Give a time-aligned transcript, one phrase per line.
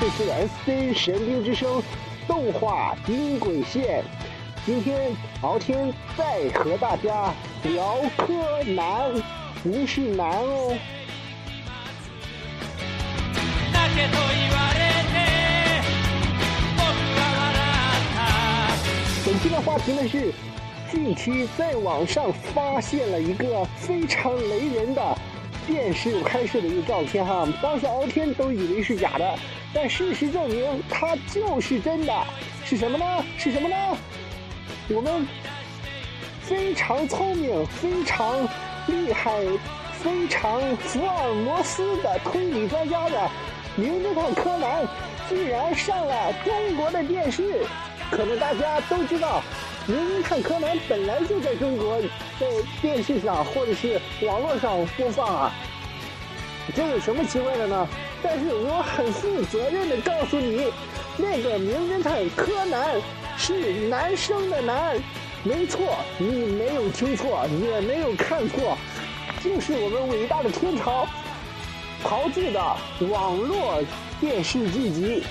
[0.00, 1.82] 这次的 S C 神兵之声
[2.26, 4.02] 动画音轨线。
[4.64, 7.34] 今天敖天再和大家
[7.64, 9.12] 聊柯南，
[9.62, 10.74] 不是难哦。
[19.26, 20.32] 本期的话题呢是，
[20.90, 25.18] 近期在网上发现了一个非常雷人的
[25.70, 29.38] 电视拍摄的一个照片哈，当时敖天都以为是假的，
[29.72, 32.12] 但事实证明它就是真的，
[32.64, 33.24] 是什么呢？
[33.38, 33.76] 是什么呢？
[34.88, 35.24] 我们
[36.42, 38.42] 非常聪明、非常
[38.88, 39.30] 厉害、
[39.92, 43.16] 非常福尔摩斯的推理专家的
[43.76, 44.84] 《名侦探柯南》
[45.28, 47.64] 居然上了中国的电视。
[48.10, 49.40] 可能大家都知道，
[49.90, 52.00] 《名侦探柯南》本来就在中国
[52.38, 52.46] 在
[52.80, 55.52] 电视上或者是网络上播放啊，
[56.76, 57.88] 这有什么奇怪的呢？
[58.22, 60.70] 但是我很负责任的告诉你，
[61.16, 62.98] 那个《名侦探柯南》
[63.36, 64.96] 是男生的男，
[65.42, 68.78] 没错，你没有听错，也没有看错，
[69.42, 71.04] 就是我们伟大的天朝
[72.04, 72.60] 炮制的
[73.08, 73.82] 网络
[74.20, 75.24] 电视剧集。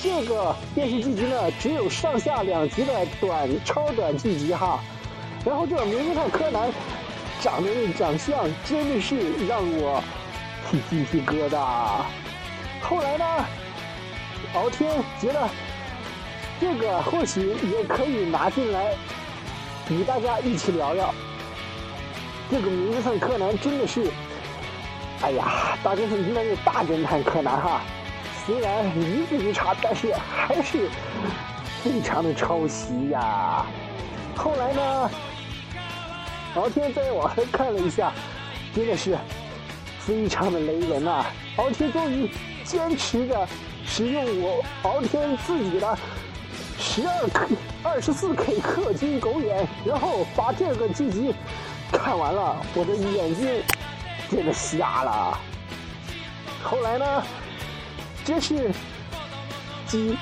[0.00, 4.78] 这个电视剧集呢，只有上下两集的短超短剧集哈。
[5.44, 6.70] 然后这个名侦探柯南
[7.40, 9.16] 长得那长相真的是
[9.48, 10.02] 让我
[10.70, 12.02] 起鸡皮疙瘩。
[12.80, 13.24] 后来呢，
[14.54, 15.48] 敖天觉得
[16.60, 18.94] 这个或许也可以拿进来
[19.90, 21.12] 与大家一起聊聊。
[22.50, 24.08] 这个名侦探柯南真的是，
[25.22, 27.80] 哎呀，大侦探那是大侦探柯南哈。
[28.48, 30.88] 虽然名字不差，但是还是
[31.84, 33.66] 非常的抄袭呀。
[34.34, 35.10] 后来呢，
[36.54, 38.10] 敖天在网上看了一下，
[38.74, 39.18] 真的是
[39.98, 41.26] 非常的雷人呐。
[41.56, 42.30] 敖天终于
[42.64, 43.46] 坚持着
[43.84, 45.98] 使用我敖天自己的
[46.78, 51.34] 十二 K、二十四 K 氪金狗眼，然后把这个剧集
[51.92, 53.62] 看完了，我的眼睛
[54.30, 55.38] 真的瞎了。
[56.62, 57.22] 后来呢？
[58.28, 58.70] 这是
[59.86, 60.12] 继《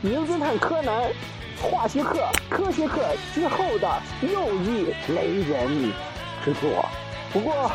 [0.00, 1.12] 名侦探柯南》
[1.62, 3.88] 化学课、科学课之后的
[4.22, 5.92] 又一雷人
[6.44, 6.84] 之作。
[7.32, 7.70] 不过，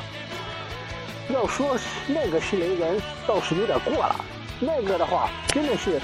[1.30, 4.26] 要说那个是雷人，倒是有点过了。
[4.60, 6.02] 那个的话，真的是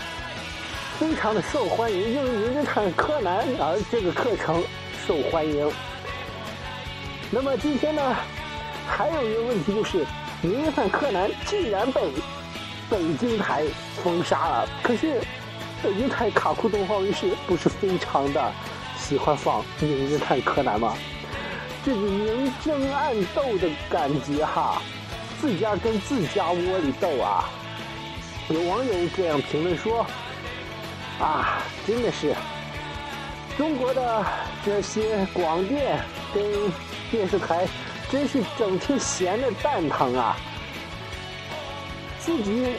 [0.97, 4.63] 非常的受欢迎，因为《名侦探柯南》而这个课程
[5.06, 5.69] 受欢迎。
[7.31, 8.16] 那么今天呢，
[8.88, 10.06] 还有一个问题就是。
[10.41, 12.01] 名侦探柯南竟然被
[12.89, 13.63] 北京台
[14.01, 15.19] 封杀了，可是
[15.83, 18.51] 北京台卡酷动画卫视不是非常的
[18.97, 20.95] 喜欢放名侦探柯南吗？
[21.83, 24.81] 这个明争暗斗的感觉哈，
[25.41, 27.50] 自家跟自家窝里斗啊！
[28.47, 30.06] 有网友这样评论说
[31.19, 32.33] ：“啊，真的是
[33.57, 34.25] 中国的
[34.66, 36.00] 这些广电
[36.33, 36.44] 跟
[37.11, 37.67] 电视台。”
[38.11, 40.35] 真是整天闲的蛋疼啊！
[42.19, 42.73] 自己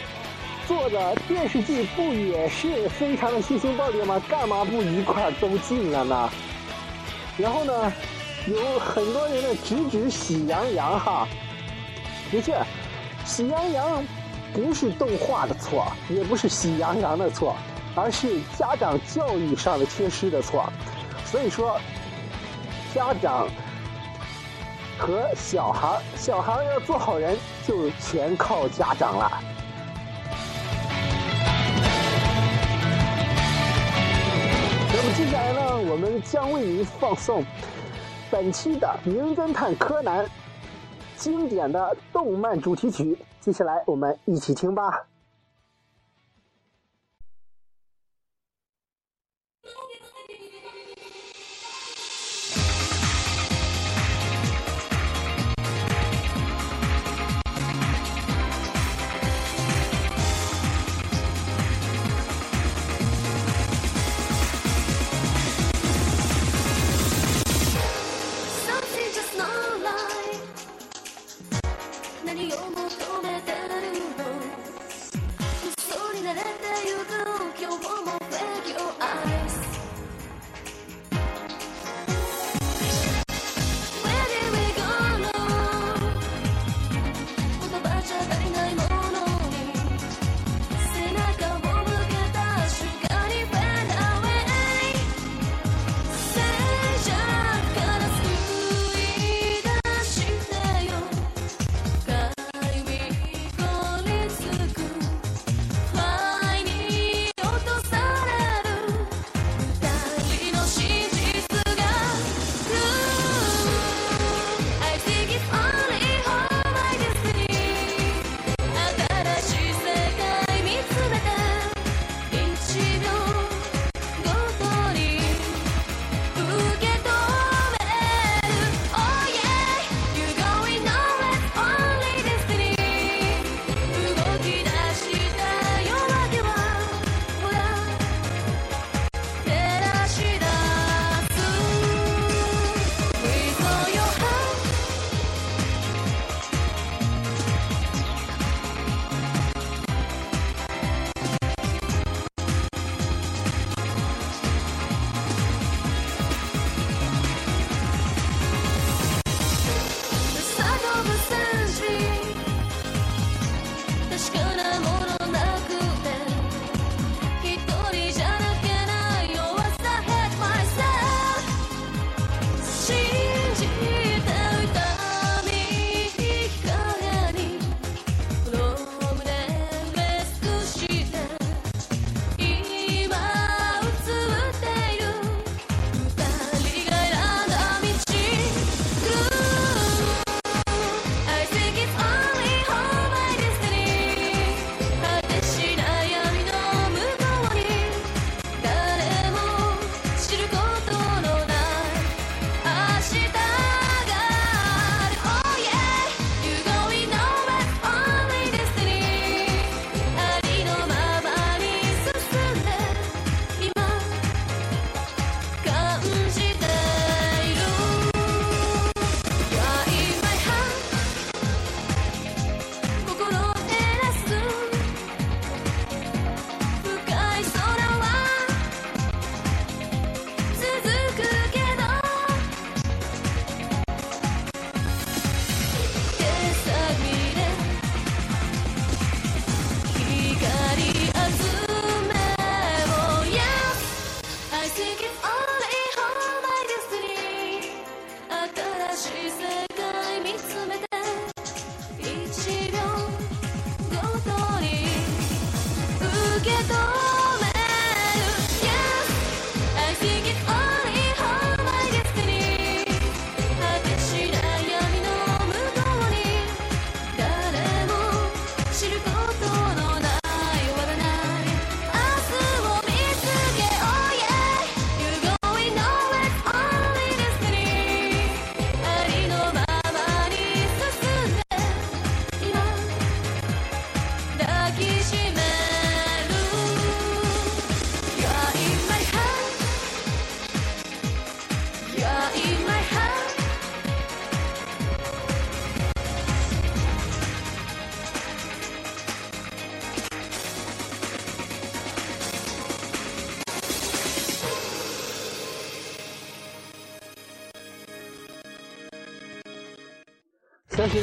[0.67, 4.21] 做的电视剧不也是非常的血腥暴力吗？
[4.29, 6.31] 干嘛不一块都进了呢？
[7.39, 7.93] 然后呢，
[8.47, 11.29] 有很多人呢直指喜羊羊哈。
[12.33, 12.61] 的确，
[13.25, 14.05] 喜羊羊
[14.53, 17.57] 不是动画的错，也不是喜羊羊的错，
[17.95, 20.73] 而是家长教育上的缺失的错。
[21.25, 21.81] 所以说，
[22.93, 23.49] 家长。
[25.01, 27.35] 和小孩小孩要做好人，
[27.67, 29.33] 就全靠家长了。
[34.93, 37.43] 那么接下来呢，我们将为您放送
[38.31, 40.23] 本期的《名侦探柯南》
[41.17, 43.17] 经典的动漫主题曲。
[43.41, 45.07] 接下来我们一起听吧。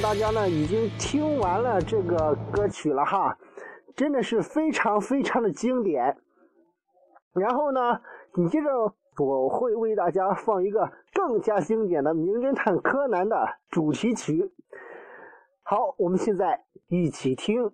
[0.08, 3.38] 大家呢已经听完了这个歌曲了哈，
[3.94, 6.16] 真的是非常非常的经典。
[7.34, 8.00] 然后呢，
[8.34, 8.70] 紧接着
[9.18, 14.50] 我会为大家放一个更加经典的《名侦探柯南》的主题曲。
[15.64, 17.70] 好，我们现在一起听。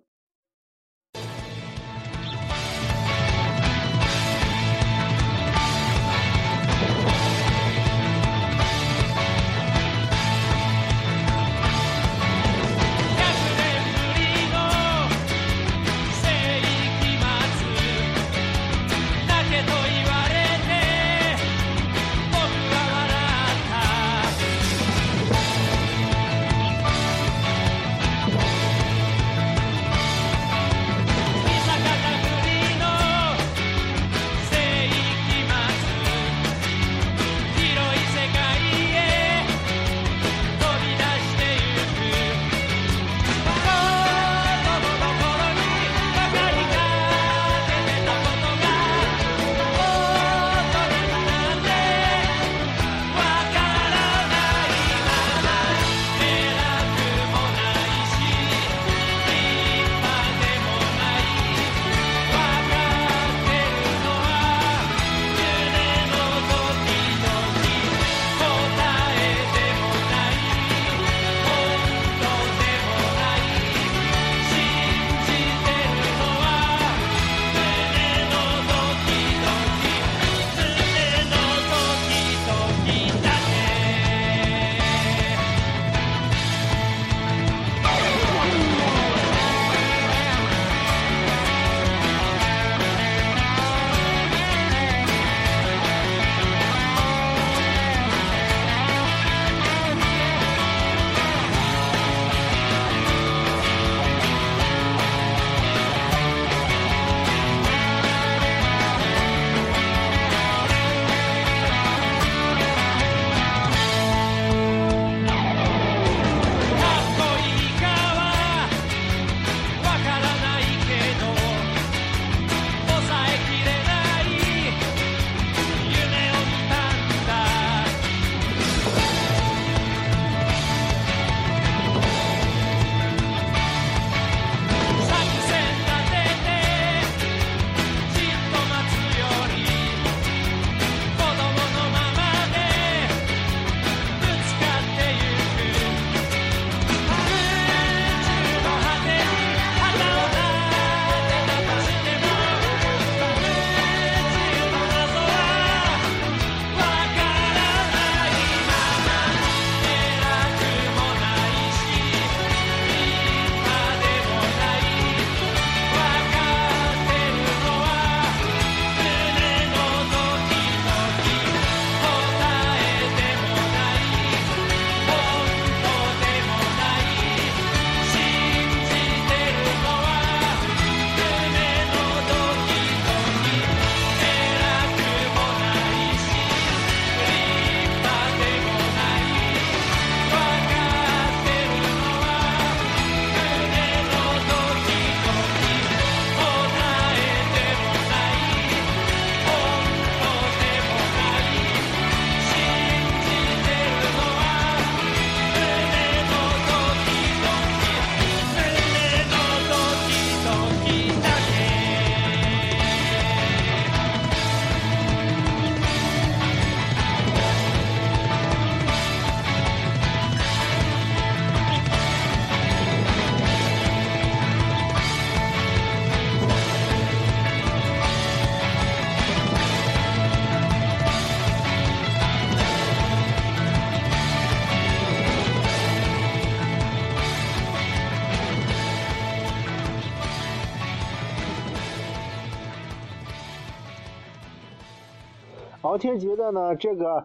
[246.04, 247.24] 天觉得呢，这个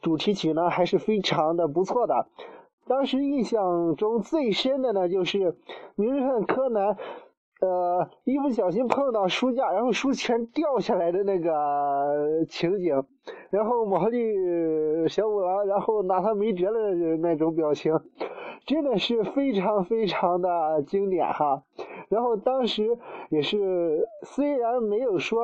[0.00, 2.26] 主题曲呢还是非常的不错的。
[2.86, 5.38] 当时印象中最深的呢，就是
[5.94, 6.94] 《名侦探柯南》，
[7.60, 13.04] 呃，一不小心碰到书架，然后书全掉下来的那个情景，
[13.50, 14.18] 然后毛利
[15.08, 18.00] 小五郎，然后拿他没辙的那种表情，
[18.66, 21.62] 真的是非常非常的经典哈。
[22.12, 22.98] 然后当时
[23.30, 25.42] 也是虽然没有说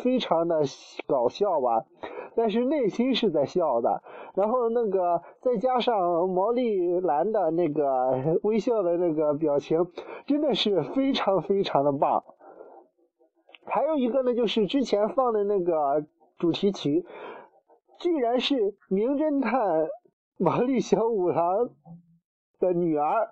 [0.00, 0.62] 非常的
[1.08, 1.86] 搞笑吧，
[2.36, 4.00] 但是内心是在笑的。
[4.36, 9.88] 然后那个再加上毛利兰的那个微笑的那个表情，
[10.24, 12.22] 真的是非常非常的棒。
[13.66, 16.06] 还有一个呢，就是之前放的那个
[16.38, 17.04] 主题曲，
[17.98, 19.88] 居然是名侦探
[20.38, 21.70] 毛利小五郎
[22.60, 23.30] 的女儿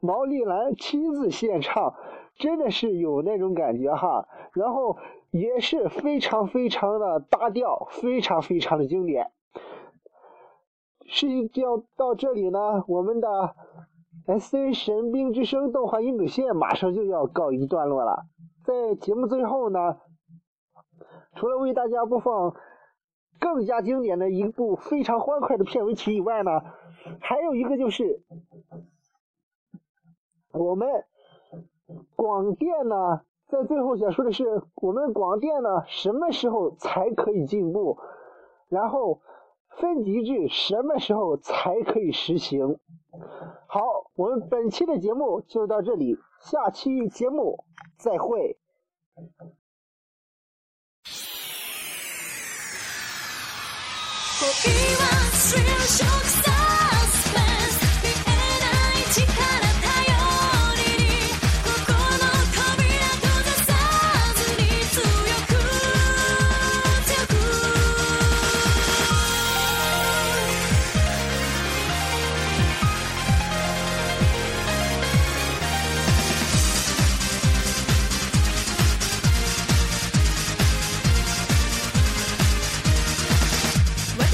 [0.00, 1.94] 毛利兰亲自献唱，
[2.36, 4.28] 真的是有那种感觉哈。
[4.52, 4.98] 然后
[5.30, 9.30] 也是非常非常的搭调，非常非常的经典。
[11.06, 13.54] 事情要到这里呢，我们的
[14.26, 18.24] S A 神兵之声动画音轨线马上就要告一段落了。
[18.64, 19.98] 在节目最后呢，
[21.34, 22.56] 除了为大家播放
[23.38, 26.62] 更加经典的一部非常欢快的片尾曲以外呢，
[27.20, 28.22] 还有一个就是
[30.52, 30.88] 我们
[32.16, 37.98] 广电呢在最后想说的是我们广电呢什么时候才可以进步？
[38.68, 39.20] 然后
[39.68, 42.78] 分级制什么时候才可以实行？
[43.66, 43.82] 好
[44.14, 47.64] 我们本期的节目就到这里下期节目
[47.98, 48.58] 再会。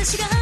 [0.03, 0.40] 私が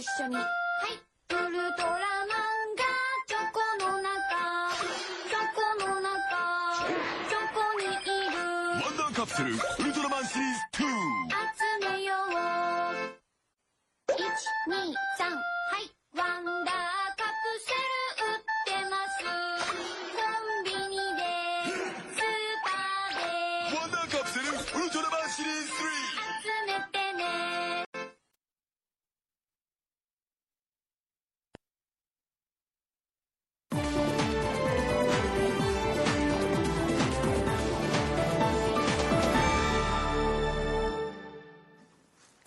[0.00, 0.34] 一緒に。
[0.34, 0.44] はい。
[0.44, 2.00] ウルトラマン
[2.74, 2.88] が
[3.28, 4.08] チョコの中、
[5.28, 6.16] チョコの中、
[7.28, 8.40] チョコにいる。
[8.80, 9.60] ワンダーカプセルウル
[9.92, 12.32] トラマンシリーズ集めよう。
[14.08, 14.16] 1、
[14.72, 15.44] 2、3、は
[15.78, 15.92] い。
[16.16, 16.99] ワンダー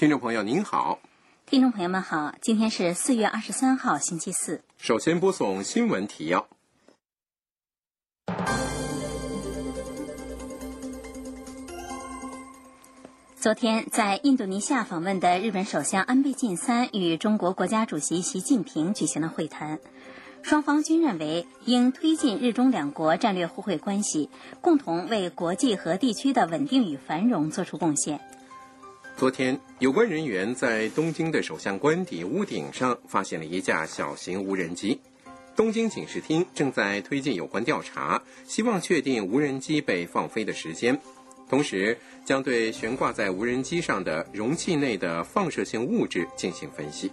[0.04, 1.00] 听众朋友您好，
[1.46, 4.62] 听众朋友们好，今天是四月二十三号，星期四。
[4.78, 6.46] 首先播送新闻提要。
[13.40, 19.80] 昨天在印度尼西亚访问的日本首相安倍晋三与中国国家主席习近平举行了会谈，
[20.42, 28.20] 双方均认为应推进日中两国战略互惠关系，共同为国际和地区的稳定与繁荣作出贡献。
[29.16, 35.00] 昨天，有关人员在东京的首相官邸屋顶上发现了一架小型无人机。
[35.56, 41.00] 东京警视厅正在推进有关调查，希望确定无人机被放飞的时间，
[41.48, 47.12] 同时将对悬挂在无人机上的容器内的放射性物质进行分析。